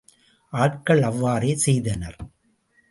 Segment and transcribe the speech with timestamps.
[0.53, 2.19] ஆட்கள் அவ்வாறே செய்தனர்.